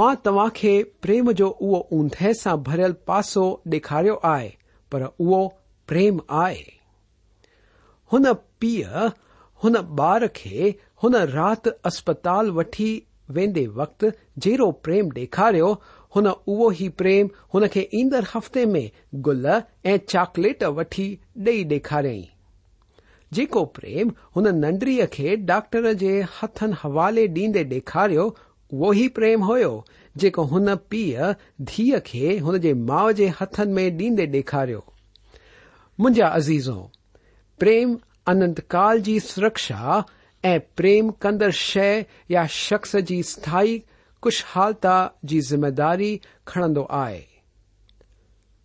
मां 0.00 0.14
तव्हां 0.24 0.48
खे 0.56 0.74
प्रेम 1.06 1.32
जो 1.40 1.48
उहो 1.50 1.86
ऊंधहि 2.00 2.34
सां 2.44 2.56
भरियल 2.70 2.92
पासो 3.10 3.46
ॾेखारियो 3.74 4.14
आहे 4.34 4.52
पर 4.92 5.02
उहो 5.10 5.42
प्रेम 5.88 6.20
आहे 6.44 6.64
हुन 8.12 8.32
पीउ 8.60 9.08
ان 9.64 9.72
بار 9.96 10.22
کےت 10.34 11.68
اسپتال 11.90 12.46
وی 12.56 12.98
وے 13.34 13.44
وقت 13.74 14.04
جڑ 14.44 14.60
پریم 14.84 15.04
ڈار 15.14 15.54
او 15.60 15.72
ہی 16.80 16.88
پریم 17.00 17.24
ایند 17.80 18.14
ہفتے 18.34 18.62
میں 18.72 18.86
گل 19.26 19.44
ای 19.84 19.92
چاکلٹ 20.08 20.60
ڈی 21.44 21.58
دکھاری 21.70 22.20
جو 23.36 23.62
پریم 23.76 24.06
ان 24.36 24.44
نڈری 24.60 24.96
ڈاکٹر 25.46 25.82
کے 26.00 26.14
ہتن 26.42 26.72
حوالے 26.84 27.24
ڈیندے 27.36 27.62
ڈکھارو 27.70 28.26
وہ 28.80 28.92
پریم 29.14 29.40
ہو 29.48 29.74
پی 30.88 31.02
دھی 31.70 31.86
کے 32.10 32.26
انجی 32.38 32.72
ماؤ 32.88 33.08
کے 33.16 33.26
ہاتن 33.40 33.68
میں 33.74 33.88
ڈیدے 33.98 34.24
ڈکھاروزیز 34.36 36.68
پریم 37.60 37.88
انتکال 38.30 38.96
کی 39.02 39.12
جی 39.12 39.18
سرخا 39.28 39.98
پریم 40.76 41.10
کندر 41.22 41.50
شا 41.58 42.44
شخص 42.50 42.92
کی 42.92 43.00
جی 43.06 43.18
استھائی 43.20 43.78
کشحالت 44.22 44.82
کی 44.86 45.28
جی 45.28 45.40
جمےداری 45.48 46.16
کڑند 46.52 46.78
آئے 47.02 47.20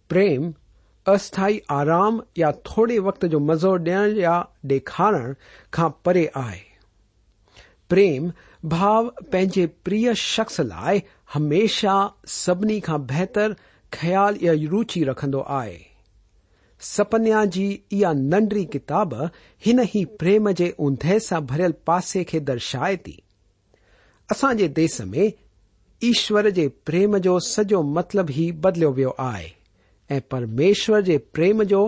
پریم 0.10 0.50
اسی 1.14 1.58
آرام 1.80 2.20
یا 2.42 2.52
تھوڑے 2.68 3.00
وقت 3.08 3.26
جو 3.32 3.40
مزو 3.50 3.76
ڈیڑھ 3.86 4.18
یا 4.18 4.42
ڈکھارن 4.70 5.34
کا 5.78 5.88
پرے 6.04 6.26
آئے 6.46 6.60
پریم 7.90 8.28
بھاو 8.76 9.04
پے 9.32 9.66
پری 9.84 10.04
شخص 10.28 10.60
لائے 10.70 11.00
ہمیشہ 11.36 12.08
سبنی 12.42 12.80
کا 12.88 12.98
بہتر 13.10 13.52
خیال 14.00 14.38
یا 14.44 14.54
روچی 14.72 15.06
رکھے 15.06 15.28
सपन्या 16.86 17.44
जी 17.54 17.68
इहा 17.92 18.12
नंढड़ी 18.16 18.64
किताब 18.74 19.14
हिन 19.66 19.80
ई 19.96 20.04
प्रेम 20.20 20.52
जे 20.60 20.74
ऊंदहि 20.86 21.20
सां 21.28 21.40
भरियल 21.46 21.74
पासे 21.88 22.24
खे 22.32 22.40
दर्शाए 22.50 22.96
थी 23.08 23.18
जे 24.58 24.68
देस 24.78 25.00
में 25.02 25.32
ईश्वर 26.04 26.50
जे 26.58 26.68
प्रेम 26.86 27.18
जो 27.28 27.40
सॼो 27.48 27.82
मतिलब 27.94 28.32
ई 28.32 28.52
बदलियो 28.66 28.92
वियो 28.94 29.16
आहे 29.20 29.50
ऐं 30.16 30.22
परमेश्वर 30.32 31.02
जे 31.04 31.18
प्रेम 31.34 31.64
जो 31.72 31.86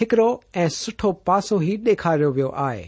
हिकड़ो 0.00 0.28
ऐं 0.56 0.68
सुठो 0.76 1.12
पासो 1.26 1.60
ई 1.62 1.76
ॾेखारियो 1.86 2.30
वियो 2.32 2.48
आहे 2.66 2.84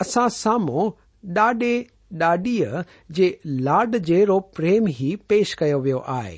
असां 0.00 0.28
साम्हूं 0.38 0.90
ॾाॾे 1.36 1.76
ॾाॾीअ 2.22 2.82
जे 3.14 3.38
लाड 3.46 3.96
जहिड़ो 3.96 4.38
प्रेम 4.56 4.88
ई 5.00 5.14
पेश 5.28 5.54
कयो 5.62 5.78
वियो 5.86 5.98
आहे 6.16 6.36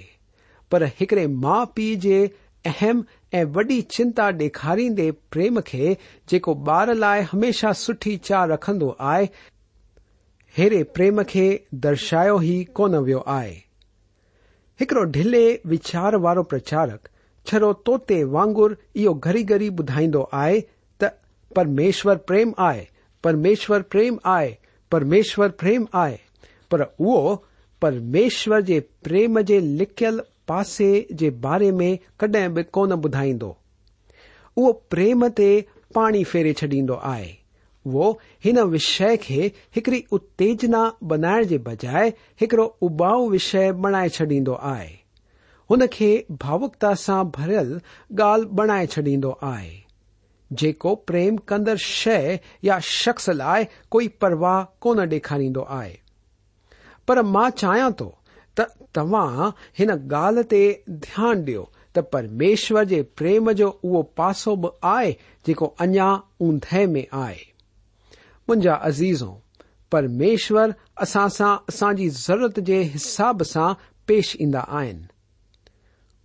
पर 0.71 0.83
हिकड़े 1.01 1.27
माउ 1.43 1.67
पीउ 1.77 1.99
जे 2.01 2.25
अहम 2.67 3.03
ای 3.33 3.43
وڈی 3.55 3.81
چنتا 3.95 4.31
دکھاری 4.41 4.89
پریم 5.33 5.59
کے 5.71 5.93
جی 6.31 6.39
بار 6.67 6.89
لائے 6.95 7.23
ہمیشہ 7.33 7.73
سٹھی 7.77 8.17
چا 8.29 8.47
رکھ 8.47 8.71
آئے 9.13 9.27
ایرے 10.63 10.83
پریم 10.95 11.21
کے 11.33 11.45
درشایا 11.83 12.33
ہی 12.43 12.63
کون 12.75 12.95
وی 13.07 13.15
آئے 13.39 13.53
ایکڑو 14.81 15.05
ڈیلے 15.17 15.47
وچار 15.71 16.13
والو 16.25 16.43
پرچارک 16.53 17.09
چرو 17.51 17.73
تو 17.87 17.97
واگر 18.31 18.75
یہ 18.99 19.09
گری 19.25 19.49
گھری 19.49 19.71
بھائی 19.79 20.09
آئے 20.43 20.61
ت 21.01 21.05
پرمیشور 21.55 22.17
پریم 22.31 22.51
آئے 22.69 22.85
پرمیشور 23.23 23.81
پریم 23.93 24.17
آئے 24.37 24.53
پرمیشور 24.91 25.49
پریم 25.61 25.85
آئے 26.03 26.17
پر 26.71 26.81
او 26.83 27.35
پرمیشور 27.81 28.61
کے 28.67 28.81
پریم 29.05 29.39
لکھ 29.79 30.03
पासे 30.51 30.95
जे 31.21 31.29
बारे 31.43 31.71
में 31.81 31.99
कडहिं 32.21 32.49
बि 32.55 32.63
कोन 32.77 32.93
ॿुधाईंदो 32.93 33.51
उहो 34.59 34.73
प्रेम 34.91 35.27
ते 35.41 35.49
पाणी 35.95 36.23
फेरे 36.31 36.53
छॾींदो 36.61 36.95
आहे 37.11 37.29
वो 37.95 38.07
हिन 38.45 38.59
विषय 38.73 39.17
खे 39.27 39.45
हिकड़ी 39.77 40.03
उत्तेजना 40.19 40.83
बनाइण 41.13 41.45
जे 41.53 41.59
बजाए 41.69 42.09
हिकड़ो 42.41 42.67
उबाऊ 42.89 43.29
विषय 43.37 43.73
बणाए 43.85 44.09
छॾींदो 44.19 44.55
आहे 44.75 44.91
हुन 45.71 45.87
खे 45.93 46.11
भावुकता 46.43 46.93
सां 47.07 47.23
भरियल 47.39 47.73
ॻाल्हि 48.23 48.49
बणाए 48.63 48.87
छॾींदो 48.97 49.39
आहे 49.53 49.73
जेको 50.63 50.95
प्रेम 51.11 51.37
कंदड़ 51.53 51.77
शइ 51.91 52.37
या 52.69 52.79
शख़्स 52.95 53.29
लाइ 53.43 53.67
कोई 53.95 54.09
परवाह 54.25 54.63
कोन 54.87 55.05
ॾेखारींदो 55.09 55.67
आहे 55.81 55.99
पर 57.09 57.23
मां 57.37 57.49
चाहियां 57.63 57.93
थो 58.01 58.15
तव्हां 58.95 59.51
हिन 59.79 59.91
ॻाल्हि 59.95 60.43
ते 60.53 60.63
ध्यानु 60.91 61.45
ॾियो 61.45 61.63
त 61.97 62.03
परमेश्वर 62.13 62.85
जे 62.93 63.03
प्रेम 63.21 63.51
जो 63.61 63.69
उहो 63.85 64.03
पासो 64.21 64.55
बि 64.65 64.69
आहे 64.95 65.13
जेको 65.47 65.67
अञा 65.87 66.11
ऊंदहि 66.49 66.85
में 66.97 67.07
आहे 67.13 67.37
मुंहिंजा 68.49 68.75
अज़ीज़ो 68.91 69.31
परमेश्वर 69.93 70.75
असां 71.07 71.29
सां 71.39 71.57
असांजी 71.69 72.09
ज़रूरत 72.25 72.61
जे 72.71 72.83
हिसाब 72.97 73.43
सां 73.55 73.73
पेश 74.09 74.37
ईंदा 74.43 74.61
आहिनि 74.81 75.07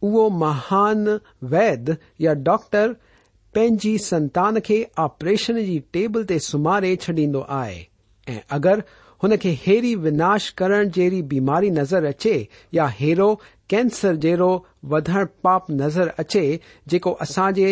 उहो 0.08 0.28
महान 0.46 1.08
वैद 1.54 1.96
या 2.22 2.34
डॉक्टर 2.50 2.92
पंहिंजी 3.56 3.98
संतान 4.06 4.60
खे 4.66 4.86
ऑपरेशन 5.08 5.60
जी 5.70 5.80
टेबल 5.94 6.24
ते 6.32 6.40
सुम्हारे 6.52 6.96
छॾींदो 7.06 7.46
आहे 7.60 7.80
ऐं 8.34 8.40
अगरि 8.58 8.82
हुन 9.24 9.36
खे 9.42 9.50
हेरी 9.66 9.96
विनाश 10.06 10.50
करण 10.60 10.90
जहिड़ी 10.96 11.22
बीमारी 11.34 11.70
नज़र 11.72 12.06
अचे 12.06 12.36
या 12.74 12.86
हेरो 13.00 13.30
कैंसर 13.70 14.16
जहिड़ो 14.26 14.50
वधण 14.94 15.26
पाप 15.44 15.68
नज़र 15.72 16.08
अचे 16.20 16.44
जेको 16.94 17.12
असां 17.28 17.52
जे 17.60 17.70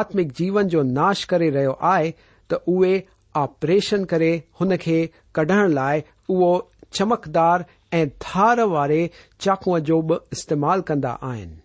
आत्मिक 0.00 0.32
जीवन 0.40 0.68
जो 0.74 0.82
नाश 0.98 1.24
करे 1.32 1.48
रहियो 1.56 1.78
आहे 1.92 2.12
त 2.50 2.60
उहे 2.74 2.92
ऑपरेशन 3.36 4.04
करे 4.12 4.30
हुन 4.60 4.76
खे 4.84 4.98
कढण 5.34 5.68
लाइ 5.72 6.02
उहो 6.30 6.52
चमकदार 6.92 7.64
ऐं 7.98 8.06
धार 8.24 8.60
वारे 8.76 9.02
चाकूअ 9.40 9.78
जो 9.90 10.00
बि 10.10 10.18
इस्तेमालु 10.36 10.82
कंदा 10.90 11.18
आहिनि 11.30 11.58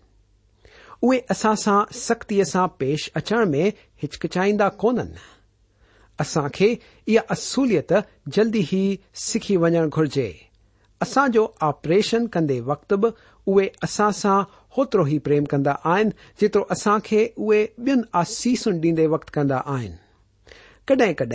उहे 1.02 1.20
असां 1.36 1.54
सां 1.66 1.78
सख़्तीअ 2.04 2.44
सां 2.52 2.66
पेश 2.82 3.10
अचण 3.22 3.44
में 3.54 3.64
हिचकिचाईंदा 4.02 4.68
कोन्हनि 4.84 5.26
असां 6.20 6.48
खे 6.54 6.68
इहा 7.12 7.22
असूलियत 7.32 7.92
जल्दी 8.36 8.62
ई 8.76 8.84
सिखी 9.24 9.56
वञणु 9.64 9.82
घुर्जे 9.98 10.28
असां 11.04 11.26
जो 11.36 11.42
ऑपरेशन 11.66 12.26
कंदे 12.36 12.58
वक़्त 12.70 12.94
बि 13.02 13.08
उहे 13.52 13.66
असां 13.88 14.08
सां 14.22 14.38
होतिरो 14.78 15.04
ई 15.10 15.18
प्रेम 15.28 15.44
कंदा 15.52 15.74
आहिनि 15.92 16.16
जेतिरो 16.42 16.64
असां 16.76 16.96
खे 17.08 17.20
उहे 17.48 17.60
ॿियनि 17.88 18.08
आसीसुनि 18.22 18.80
ॾींदे 18.88 19.06
वक़्तु 19.14 19.34
कंदा 19.38 19.58
आहिनि 19.74 19.98
आन 20.90 21.14
कड 21.22 21.34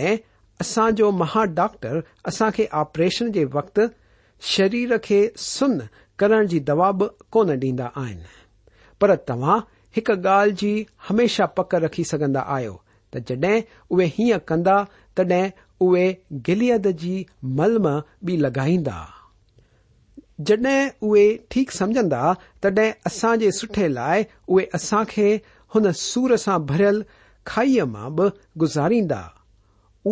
असां 0.64 0.88
जो 1.00 1.10
महा 1.22 1.44
डॉक्टर 1.60 1.98
असां 2.32 2.50
खे 2.58 2.68
ऑपरेशन 2.82 3.32
जे 3.38 3.44
वक़्तु 3.58 3.88
शरीर 4.52 4.96
खे 5.08 5.20
सुन 5.48 5.80
करण 6.22 6.46
जी 6.52 6.60
दवा 6.72 6.90
बि 7.00 7.08
कोन 7.36 7.50
ॾींदा 7.56 7.90
आहिनि 8.04 8.32
पर 9.00 9.14
तव्हां 9.32 9.58
हिकु 9.96 10.20
ॻाल्हि 10.24 10.56
जी 10.64 10.74
हमेशा 11.08 11.46
पक 11.58 11.74
रखी 11.86 12.04
सघंदा 12.12 12.40
आहियो 12.56 12.80
त 13.16 13.20
जॾहिं 13.40 13.60
उहे 13.94 14.06
हीअं 14.16 14.38
कंदा 14.48 14.76
तॾहिं 15.18 15.42
उहे 15.86 16.06
गिलियत 16.46 16.86
जी 17.02 17.14
मलम 17.60 17.88
बि 18.26 18.36
लॻाईंदा 18.44 18.98
जॾहिं 20.48 20.78
उहे 21.08 21.24
ठीक 21.50 21.70
समझंदा 21.80 22.22
तडहिं 22.64 22.92
असां 23.10 23.34
जे 23.42 23.50
सुठे 23.58 23.88
लाइ 23.94 24.24
उहे 24.48 24.66
असां 24.80 25.04
खे 25.14 25.28
हुन 25.74 25.90
सूर 26.04 26.36
सां 26.46 26.58
भरियल 26.72 27.04
खाईअ 27.52 27.84
मां 27.94 28.08
बि 28.20 28.28
गुज़ारींदा 28.64 29.22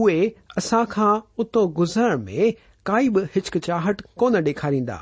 उहे 0.01 0.19
असां 0.63 0.85
खां 0.97 1.13
उतो 1.45 1.67
गुज़रण 1.81 2.23
में 2.29 2.53
काई 2.91 3.09
बि 3.17 3.23
हिचकिचाहट 3.35 4.03
कोन 4.23 4.39
डे॒खारींदा 4.49 5.01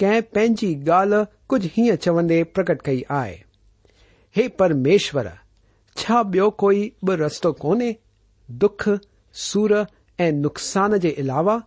कंहिं 0.00 0.22
पंहिंजी 0.34 0.70
ॻाल्हि 0.94 1.20
कुझ 1.52 1.60
हीअं 1.76 1.96
चवंदे 2.06 2.42
प्रकट 2.56 2.82
कई 2.88 3.02
आहे 3.18 3.34
हे 4.36 4.46
परमेश्वर 4.62 5.30
کوئی 6.58 6.88
ب 7.06 7.10
رست 7.20 7.46
کو 7.58 7.74
دکھ 8.62 8.88
سر 9.50 9.72
اقسان 10.24 10.98
کے 11.02 11.12
علاوہ 11.18 11.58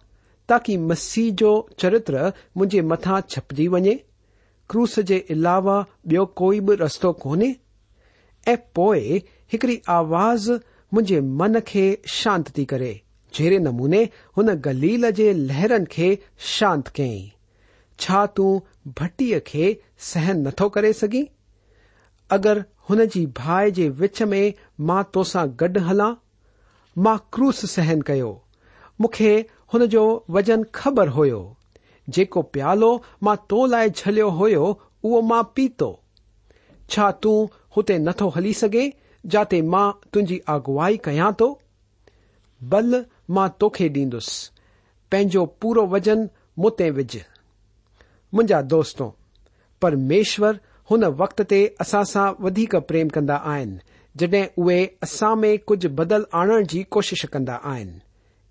تاکی 0.47 0.75
مسیح 0.89 1.31
جو 1.37 1.51
چرتر 1.77 2.13
مجھے 2.59 2.81
مت 2.91 3.07
چھپی 3.31 3.67
وجے 3.73 3.95
کرس 4.71 4.99
کے 5.07 5.17
الاوہ 5.33 5.81
بو 6.09 6.25
کوئی 6.41 6.59
بھی 6.67 6.77
رست 6.77 7.05
کو 7.21 7.35
پوئڑی 8.73 9.75
آواز 9.97 10.49
مجھے 10.95 11.19
من 11.41 11.55
کے 11.71 11.95
شانت 12.11 12.59
کریں 12.69 12.93
جہ 13.37 13.57
نمونے 13.63 14.03
ان 14.37 14.47
گلیل 14.65 15.05
کے 15.17 15.31
لہرن 15.33 15.85
کے 15.95 16.15
شانت 16.55 16.91
کئی 16.95 17.27
تٹی 18.05 19.33
کے 19.51 19.73
سہن 20.13 20.43
نتو 20.43 20.69
کرے 20.75 20.93
سکیں 21.01 21.23
اگر 22.35 22.57
ہوئے 22.89 23.05
جیچ 23.99 24.21
میں 24.31 24.49
ما 24.87 25.01
تو 25.13 25.21
گڈ 25.61 25.77
ہلا 25.89 26.09
ما 27.03 27.15
کر 27.33 27.51
سہن 27.61 28.01
کیا 28.09 28.31
مخ 29.03 29.21
وجن 30.35 30.63
خبر 30.79 31.07
ہویالو 31.15 32.91
ما 33.25 33.33
تو 33.49 33.65
لائے 33.71 33.87
جلو 34.03 34.29
ہوا 34.39 35.41
پیتو 35.53 35.91
تت 36.95 37.91
نتو 38.05 38.29
ہلی 38.37 38.53
سکے 38.61 38.87
جاتے 39.31 39.61
ماں 39.71 39.91
تھی 40.13 40.37
آگواہی 40.53 40.97
كیا 41.05 41.29
تو 41.37 41.53
بل 42.69 42.95
ما 43.33 43.47
تو 43.59 43.69
ڈیدس 43.93 44.27
پنجو 45.09 45.45
پورا 45.59 45.81
وجن 45.91 46.21
موتے 46.63 46.89
وجھ 46.97 47.17
مجھا 48.35 48.59
دوستوں 48.69 49.09
پر 49.81 49.95
میشور 50.09 50.53
हुन 50.91 51.03
वक़्त 51.21 51.41
ते 51.49 51.57
असां 51.81 52.03
सां 52.11 52.25
वधीक 52.43 52.75
प्रेम 52.91 53.09
कंदा 53.15 53.35
आहिनि 53.53 53.77
जड॒हिं 54.19 54.45
उहे 54.63 54.77
असां 55.05 55.35
में 55.41 55.57
कुझु 55.71 55.89
बदल 55.99 56.23
आणण 56.39 56.63
जी 56.71 56.81
कोशिश 56.97 57.23
कंदा 57.33 57.55
आहिनि 57.71 57.99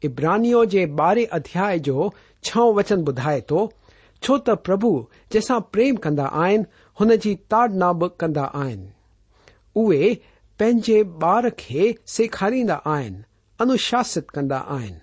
इब्रानियो 0.09 0.64
जे 0.74 0.85
ॿारहें 1.01 1.27
अध्याय 1.38 1.79
जो 1.88 2.11
छो 2.48 2.72
वचन 2.77 3.03
ॿुधाए 3.12 3.40
थो 3.51 3.62
छो 4.27 4.38
त 4.48 4.51
प्रभु 4.68 4.90
जंहिंसां 5.33 5.61
प्रेम 5.77 5.96
कंदा 6.05 6.27
आहिनि 6.44 6.64
हुन 7.01 7.16
जी 7.24 7.35
ताड़ना 7.55 7.92
बि 8.03 8.09
कंदा 8.20 8.44
आहिनि 8.62 8.88
उहे 9.83 10.14
पंहिंजे 10.59 11.03
ॿार 11.33 11.51
खे 11.64 11.90
सेखारींदा 12.16 12.81
आहिनि 12.94 13.22
अनुशासित 13.66 14.31
कंदा 14.38 14.62
आहिनि 14.77 15.01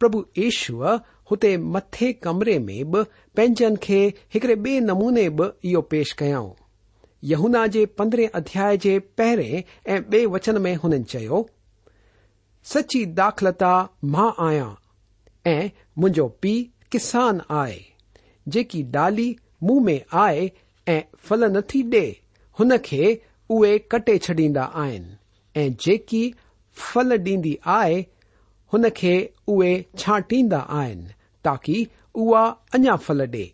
प्रभु 0.00 0.24
ईश्वर 0.48 1.00
हुते 1.30 1.56
मथे 1.74 2.12
कमरे 2.22 2.58
में 2.58 2.78
बि 2.90 3.02
पंहिंजनि 3.36 3.76
खे 3.82 3.98
हिकड़े 4.34 4.54
ॿिए 4.62 4.80
नमूने 4.86 5.28
बि 5.40 5.46
इहो 5.70 5.80
पेश 5.90 6.12
कयाऊं 6.22 6.52
यहूना 7.32 7.66
जे 7.74 7.84
पंद्रहें 7.98 8.28
अध्याय 8.38 8.76
जे 8.84 8.98
पहिरें 9.20 9.62
ऐं 9.92 10.02
बे॒ 10.10 10.30
वचन 10.34 10.60
में 10.62 10.74
हुननि 10.84 11.02
चयो 11.12 11.40
सची 12.72 13.04
दाख़लता 13.20 13.72
मां 14.14 14.30
आहियां 14.46 14.70
ऐं 15.52 15.68
मुंहिंजो 15.98 16.26
पीउ 16.42 16.64
किसान 16.92 17.40
आहे 17.60 17.80
जेकी 18.54 18.82
डाली 18.96 19.28
मुंह 19.62 19.84
में 19.86 20.00
आए 20.24 20.50
ऐं 20.88 21.02
फल 21.28 21.44
नथी 21.56 21.82
डे 21.94 22.04
हुन 22.58 22.76
खे 22.88 23.02
उहे 23.56 23.78
कटे 23.92 24.16
छॾींदा 24.26 24.62
आहिनि 24.84 25.16
ऐं 25.62 25.70
जेकी 25.84 26.22
फल 26.84 27.12
ॾींदी 27.18 27.58
आहे 27.78 28.04
हुन 28.72 28.88
खे 28.96 29.16
उहे 29.54 29.72
छांटींदा 29.98 30.58
आहिनि 30.80 31.08
ताकी 31.44 31.86
उहा 32.22 32.44
अञा 32.74 32.96
फल 33.06 33.26
ॾे 33.34 33.44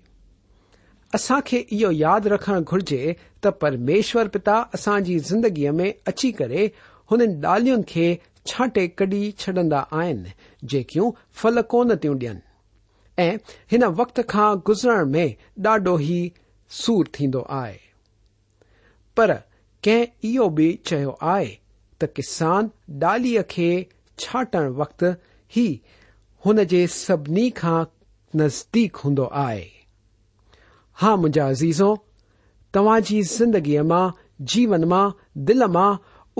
असां 1.14 1.40
खे 1.48 1.58
इहो 1.76 1.90
यादि 1.96 2.28
रखणु 2.32 2.60
घुर्जे 2.72 3.02
त 3.42 3.46
परमेश्वर 3.64 4.28
पिता 4.36 4.54
असांजी 4.74 5.18
ज़िंदगीअ 5.28 5.72
में 5.80 5.92
अची 6.12 6.30
करे 6.40 6.64
हुननि 7.10 7.36
डालियुनि 7.44 7.84
खे 7.88 8.06
छांटे 8.50 8.86
कढी 8.98 9.20
छॾंदा 9.44 9.78
आहिनि 10.00 10.32
जेकियूं 10.72 11.10
फल 11.42 11.60
कोन 11.74 11.94
थियूं 12.04 12.16
ॾियनि 12.16 13.22
ऐं 13.26 13.36
हिन 13.72 13.84
वक़्त 14.00 14.20
खां 14.30 14.48
गुज़रण 14.70 15.12
में 15.14 15.36
ॾाढो 15.68 15.98
ई 16.16 16.20
सूर 16.80 17.08
थींदो 17.18 17.40
आहे 17.60 17.78
पर 19.16 19.34
कंहिं 19.84 20.30
इहो 20.32 20.48
बि 20.58 20.70
चयो 20.86 21.16
आहे 21.34 21.48
त 22.00 22.10
किसान 22.16 22.70
डालीअ 23.04 23.42
खे 23.56 23.70
छाटण 24.24 24.68
वक़्तु 24.82 25.14
ई 25.62 25.68
ان 26.50 26.56
کے 26.70 26.86
سبھی 26.94 27.48
نزدیک 28.38 28.96
ہنو 29.04 29.24
آئی 29.46 29.62
ہاں 31.02 31.16
منجا 31.20 31.48
عزیزوں 31.50 31.94
تا 32.72 32.98
جی 33.06 33.20
زندگی 33.36 33.80
میں 33.90 34.06
جیون 34.52 34.84
دل 35.48 35.62
میں 35.76 35.90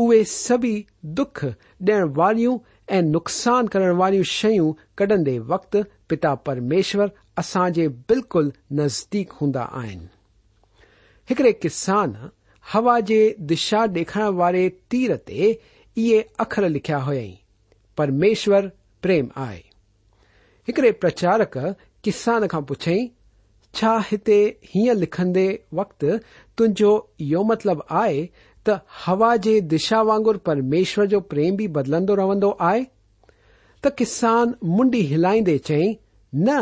اے 0.01 0.23
سبھی 0.47 0.75
دکھ 1.17 1.45
دسان 1.89 3.69
کرنوار 3.73 4.13
شڈے 4.37 5.39
وقت 5.53 5.77
پتا 6.09 6.35
پرمیشور 6.47 7.07
اصاج 7.43 7.81
بالکل 8.09 8.49
نزدیک 8.85 9.33
ہند 9.43 9.57
آن 9.71 10.07
ایک 11.49 11.61
کسان 11.63 12.13
ہا 12.75 12.99
ج 13.09 13.13
دشا 13.51 13.85
ڈکھر 13.95 14.29
والے 14.41 14.69
تیر 14.91 15.17
تے 15.27 15.53
اخر 16.43 16.69
لکھا 16.75 17.05
ہوئی 17.07 17.35
پرمیشور 17.99 18.63
پریم 19.03 19.27
آئے 19.49 19.66
हिकड़े 20.69 20.91
प्रचारक 21.03 21.53
किसान 22.05 22.47
खां 22.53 22.61
पुछियई 22.69 23.11
छा 23.81 23.93
हिते 24.07 24.39
हीअं 24.71 24.95
लिखंदे 24.97 25.45
वक़्तु 25.81 26.17
तुंहिंजो 26.59 26.91
इहो 27.27 27.43
मतिलबु 27.51 27.83
आहे 28.01 28.25
त 28.69 28.79
हवा 29.05 29.29
जे 29.47 29.55
दिशा 29.73 30.01
वांगुर 30.09 30.37
परमेश्वर 30.51 31.07
जो 31.13 31.21
प्रेम 31.35 31.57
बि 31.57 31.69
बदलंदो 31.77 32.15
रहंदो 32.23 32.51
आहे 32.71 32.83
त 33.85 33.93
किसान 33.99 34.55
मुंडी 34.79 35.03
हिलाईंदे 35.13 35.57
चई 35.71 35.87
न 36.37 36.59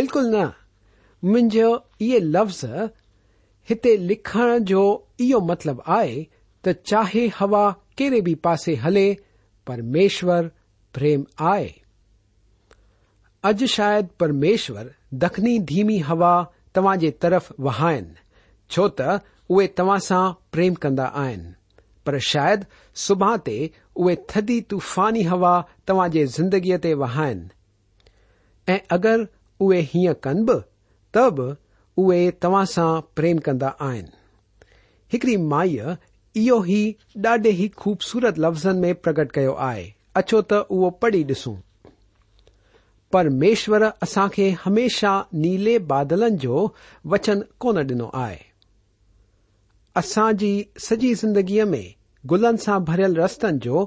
बिल्कुल 0.00 0.32
न 0.36 0.44
मुंहिंजो 1.32 1.68
इहे 2.06 2.18
लफ़्ज़ 2.38 2.64
हिते 3.70 3.96
लिखण 4.06 4.58
जो 4.72 4.84
इहो 5.28 5.40
मतिलब 5.50 5.82
आहे 5.98 6.22
त 6.64 6.76
चाहे 6.94 7.26
हवा 7.38 7.68
कहिड़े 7.98 8.20
बि 8.30 8.34
पासे 8.48 8.74
हले 8.88 9.06
परमेश्वर 9.66 10.50
प्रेम 10.94 11.24
आहे 11.52 11.70
اج 13.48 13.64
شاید 13.74 14.06
پرمیشور 14.18 14.86
دکھنی 15.22 15.56
دھیمی 15.68 15.98
ہوا 16.08 16.34
تماجی 16.74 17.10
ترف 17.20 17.50
وہائن 17.64 18.04
چوت 18.74 19.00
تا 20.08 20.20
پریم 20.52 20.74
كندا 20.82 21.06
پر 22.04 22.18
شاید 22.26 22.60
سبحہ 23.06 23.36
تی 23.44 23.58
اوے 23.98 24.14
تھدی 24.28 24.60
طوفانی 24.70 25.26
ہب 25.28 25.44
تا 25.86 26.06
جگی 26.52 26.92
وہائن 27.02 27.42
اگر 28.96 29.20
اوے 29.60 29.80
ہيں 29.94 30.12
كنب 30.24 30.50
تب 31.14 31.40
او 31.42 32.10
تا 32.40 32.84
پیم 33.16 33.38
كند 33.46 33.62
اوڑى 33.64 35.36
مائي 35.50 35.78
ايو 35.80 36.60
ہى 36.68 36.82
ڈاڈے 37.22 37.50
ہى 37.58 37.68
خوبصورت 37.76 38.38
لفظن 38.44 38.80
ميں 38.80 38.92
پگٹ 39.04 39.32
كيو 39.34 39.56
اچھو 40.20 40.40
تڑى 41.00 41.22
ڈسوں 41.28 41.56
پرمیشورس 43.12 44.16
ہمیشہ 44.66 45.12
نیلے 45.40 45.78
بادل 45.88 46.22
جو 46.42 46.66
وچن 47.12 47.40
کون 47.62 47.80
ڈنوائے 47.86 48.36
اصا 50.00 50.30
جی 50.40 50.52
سجی 50.80 51.12
زندگی 51.22 51.62
میں 51.72 51.82
گلن 52.30 52.56
سے 52.64 52.78
برل 52.86 53.16
رستن 53.22 53.58
جو 53.66 53.84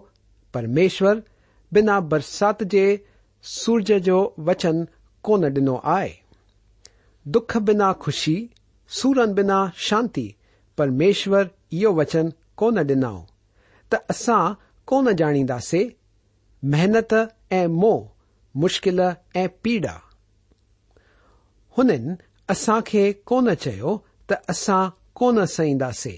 پرمیشور 0.53 1.15
بنا 1.75 1.97
برسات 2.11 2.59
کے 2.71 2.85
سرج 3.55 3.91
جو 4.05 4.17
وچن 4.47 4.83
کون 5.25 5.47
ڈنو 5.53 5.75
آئے 5.97 6.09
دکھ 7.35 7.57
بنا 7.67 7.91
خوشی 8.03 8.38
سورن 8.99 9.33
بنا 9.38 9.63
شانت 9.88 10.19
پرمیشور 10.77 11.45
یہ 11.81 11.88
وچن 11.97 12.29
کون 12.59 12.81
ڈنو 12.89 13.15
تسا 13.89 14.39
کوانیدے 14.89 15.88
محنت 16.73 17.13
ای 17.53 17.65
موہ 17.81 18.03
मुश्किल 18.63 18.99
ऐं 19.35 19.47
पीड़ा 19.63 19.91
हुननि 21.77 22.15
असां 22.49 22.79
खे 22.89 23.01
कोन 23.31 23.53
चयो 23.63 23.95
त 24.29 24.37
असां 24.53 24.79
कोन 25.21 25.43
सहींदासीं 25.53 26.17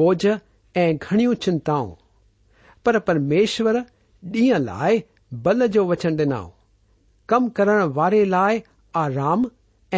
बोझ 0.00 0.20
ऐं 0.30 0.96
घणियूं 0.96 1.34
चिंताऊं 1.44 1.92
पर 2.84 2.98
परमेश्वर 3.10 3.78
ॾींहं 4.34 4.58
लाइ 4.70 5.00
बल 5.44 5.66
जो 5.76 5.84
वचन 5.90 6.16
ॾिनऊं 6.20 6.48
कम 7.28 7.48
करण 7.58 7.82
वारे 7.98 8.24
लाइ 8.34 8.60
आराम 9.04 9.44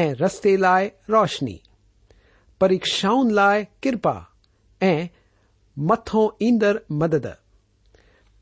ऐं 0.02 0.08
रस्ते 0.20 0.56
लाइ 0.64 0.88
रोशनी 1.16 1.58
परीक्षाउनि 2.60 3.34
लाइ 3.40 3.64
किरपा 3.82 4.14
ऐं 4.90 5.06
मथो 5.88 6.22
ईंदड़ 6.50 6.76
मदद 7.04 7.32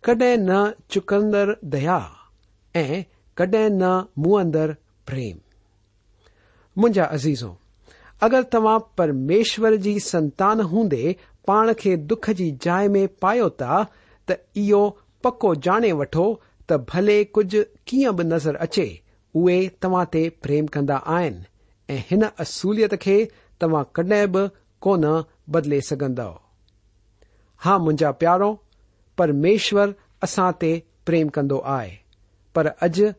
कड॒हिं 0.04 0.36
न 0.50 0.58
चुकंदड़ 0.90 1.52
दया 1.76 1.98
ऐं 2.76 3.02
कड॒ 3.38 3.66
न 3.72 3.88
मुंह 4.18 4.40
अंदर 4.40 4.74
प्रेम 5.06 5.36
मुंहिंजा 6.80 7.04
अज़ीज़ो 7.16 7.50
अगरि 8.22 8.42
तव्हां 8.52 8.78
परमेश्वर 8.98 9.76
जी 9.84 9.98
संतान 10.06 10.60
हूंदे 10.72 11.14
पाण 11.48 11.72
खे 11.80 11.96
दुख 12.12 12.28
जी 12.40 12.50
जाइ 12.64 12.88
में 12.94 13.06
पायो 13.22 13.48
था 13.62 13.84
त 14.30 14.38
इहो 14.62 14.80
पको 15.24 15.54
ॼाणे 15.54 15.92
वठो 16.00 16.26
त 16.68 16.76
भले 16.90 17.16
कुझु 17.38 17.62
कीअं 17.88 18.14
बि 18.16 18.24
नज़र 18.32 18.56
अचे 18.66 18.86
उहे 19.42 19.56
तव्हां 19.82 20.04
ते 20.16 20.28
प्रेम 20.46 20.66
कंदा 20.76 20.96
आहिनि 21.16 21.44
ऐं 21.94 22.02
हिन 22.10 22.24
असूलियत 22.46 22.94
खे 23.06 23.16
तव्हां 23.60 23.84
कडहिं 23.96 24.30
बि 24.36 24.46
कोन 24.86 25.04
बदले 25.56 25.80
सघंदव 25.90 26.38
हा 27.64 27.78
मुंहिंजा 27.84 28.10
प्यारो 28.24 28.52
परमेश्वर 29.18 29.94
असां 30.28 30.50
ते 30.64 30.72
प्रेम 31.06 31.28
कंदो 31.38 31.58
आहे 31.76 31.92
पर 32.54 32.66
अॼु 32.86 33.10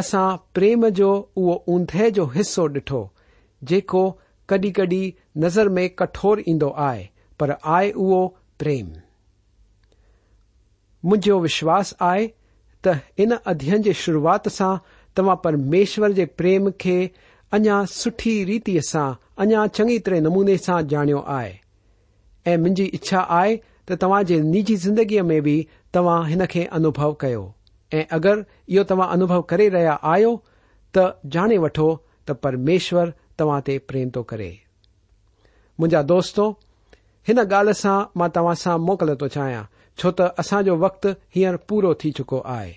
असां 0.00 0.26
प्रेम 0.54 0.88
जो 0.98 1.08
उहो 1.42 1.52
उंदहि 1.74 2.10
जो 2.18 2.24
हिसो 2.34 2.66
ॾिठो 2.78 2.98
जेको 3.70 4.02
कॾहिं 4.48 4.72
कॾहिं 4.78 5.12
नज़र 5.44 5.68
में 5.78 5.88
कठोर 6.00 6.42
ईंदो 6.48 6.68
आहे 6.88 7.08
पर 7.40 7.50
आहे 7.76 7.90
उहो 8.04 8.20
प्रेम 8.58 8.86
मुंहिंजो 11.08 11.38
विश्वास 11.40 11.94
आहे 12.10 12.26
त 12.86 12.96
इन 13.24 13.32
अध्ययन 13.54 13.82
जे 13.82 13.92
शुरूआत 14.04 14.48
सां 14.58 14.76
तव्हां 15.16 15.36
परमेश्वर 15.44 16.12
जे 16.20 16.26
प्रेम 16.40 16.70
खे 16.80 16.98
अञा 17.56 17.84
सुठी 17.96 18.32
रीति 18.50 18.78
सां 18.92 19.08
अञा 19.44 19.66
चङी 19.78 19.98
तरह 20.06 20.20
नमूने 20.28 20.56
सां 20.68 20.80
ॼाणियो 20.94 21.24
आहे 21.38 21.52
ऐं 22.50 22.56
मुंहिंजी 22.56 22.84
इच्छा 23.00 23.20
आहे 23.40 23.56
त 23.88 24.00
तव्हां 24.02 24.22
जे 24.32 24.40
निजी 24.54 24.76
ज़िंदगीअ 24.86 25.22
में 25.32 25.40
बि 25.48 25.58
तव्हां 25.94 26.24
हिन 26.28 26.46
खे 26.56 26.64
अनुभव 26.80 27.12
कयो 27.20 27.46
ऐं 27.94 28.04
अगरि 28.16 28.44
इहो 28.74 28.84
तव्हां 28.84 29.08
अनुभव 29.12 29.42
करे 29.50 29.68
रहिया 29.74 29.92
आहियो 30.12 30.30
त 30.96 31.06
ॼाणे 31.34 31.56
वठो 31.64 31.88
त 32.28 32.36
परमेश्वर 32.46 33.12
तव्हां 33.38 33.60
ते 33.68 33.76
प्रेम 33.90 34.10
थो 34.16 34.22
करे 34.32 34.48
मुंहिंजा 35.80 36.02
दोस्तो 36.12 36.46
हिन 37.28 37.38
ॻाल्हि 37.42 37.74
सां 37.82 37.96
मां 38.20 38.28
तव्हां 38.38 38.54
सां 38.64 38.78
मोकल 38.86 39.14
थो 39.22 39.28
चाहियां 39.36 39.62
छो 39.98 40.10
त 40.20 40.30
असांजो 40.44 40.76
वक़्तु 40.86 41.12
हींअर 41.36 41.56
पूरो 41.70 41.94
थी 42.02 42.10
चुको 42.20 42.40
आहे 42.56 42.72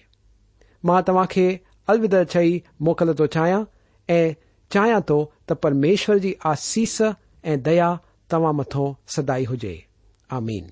मां 0.90 1.02
तव्हां 1.10 1.26
खे 1.36 1.48
अलविदा 1.94 2.24
चई 2.36 2.62
मोकल 2.90 3.14
थो 3.20 3.28
चाहियां 3.38 3.64
ऐं 4.18 4.24
चाहियां 4.74 5.02
थो 5.12 5.20
त 5.50 5.60
परमेश्वर 5.68 6.18
जी 6.26 6.36
आसीस 6.54 6.98
ऐं 7.52 7.62
दया 7.70 7.90
तव्हां 8.34 8.54
मथो 8.62 8.86
सदाई 9.16 9.46
हुजे 9.54 9.76
आमीन 10.40 10.72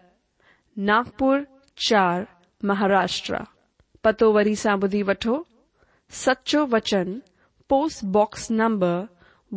ناگپر 0.87 1.39
چار 1.87 2.21
مہاراشٹر 2.69 3.35
پتو 4.03 4.31
وی 4.33 4.53
سا 4.61 4.75
بدھی 4.81 5.01
وٹو 5.07 5.33
سچو 6.23 6.65
وچن 6.71 7.19
post 7.69 8.03
box 8.13 8.49
number 8.51 8.99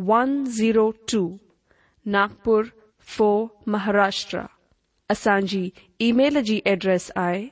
one 0.07 0.35
zero 0.57 0.89
two 1.11 1.21
Nagpur 2.15 2.61
four 3.15 3.45
Maharashtra 3.73 4.41
اچانى 5.15 5.63
ای 5.99 6.11
میل 6.17 6.33
كى 6.37 6.43
جی 6.51 6.59
address 6.69 7.11
آئى 7.25 7.47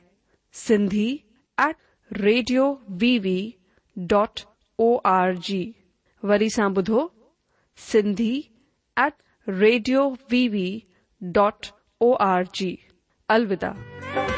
sat 0.66 2.14
radio 2.22 2.74
view 3.02 3.50
dot 4.10 4.40
O 4.80 4.96
R 5.18 5.32
G 5.48 5.64
ودھو 6.30 7.08
sat 7.92 9.12
radio 9.60 10.10
V 10.32 10.48
V 10.50 10.68
dot 11.36 11.66
O 12.02 12.14
R 12.32 12.44
G 12.54 12.66
جی۔ 12.66 12.76
अलविदा 13.30 14.33